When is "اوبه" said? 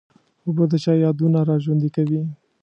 0.45-0.63